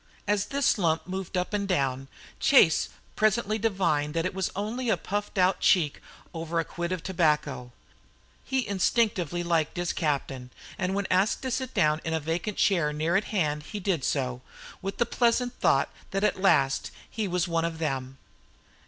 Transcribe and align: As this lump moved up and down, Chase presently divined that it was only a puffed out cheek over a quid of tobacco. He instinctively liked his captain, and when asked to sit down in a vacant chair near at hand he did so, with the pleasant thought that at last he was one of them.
As 0.27 0.47
this 0.47 0.79
lump 0.79 1.05
moved 1.05 1.37
up 1.37 1.53
and 1.53 1.67
down, 1.67 2.07
Chase 2.39 2.89
presently 3.15 3.59
divined 3.59 4.15
that 4.15 4.25
it 4.25 4.33
was 4.33 4.49
only 4.55 4.89
a 4.89 4.97
puffed 4.97 5.37
out 5.37 5.59
cheek 5.59 6.01
over 6.33 6.59
a 6.59 6.65
quid 6.65 6.91
of 6.91 7.03
tobacco. 7.03 7.71
He 8.43 8.67
instinctively 8.67 9.43
liked 9.43 9.77
his 9.77 9.93
captain, 9.93 10.49
and 10.75 10.95
when 10.95 11.05
asked 11.11 11.43
to 11.43 11.51
sit 11.51 11.75
down 11.75 12.01
in 12.03 12.15
a 12.15 12.19
vacant 12.19 12.57
chair 12.57 12.91
near 12.91 13.15
at 13.15 13.25
hand 13.25 13.61
he 13.61 13.79
did 13.79 14.03
so, 14.03 14.41
with 14.81 14.97
the 14.97 15.05
pleasant 15.05 15.53
thought 15.59 15.91
that 16.09 16.23
at 16.23 16.41
last 16.41 16.89
he 17.07 17.27
was 17.27 17.47
one 17.47 17.63
of 17.63 17.77
them. 17.77 18.17